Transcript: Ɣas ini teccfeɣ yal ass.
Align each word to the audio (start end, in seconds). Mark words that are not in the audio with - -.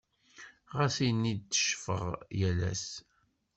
Ɣas 0.77 0.95
ini 1.07 1.33
teccfeɣ 1.49 2.03
yal 2.39 2.59
ass. 2.71 2.85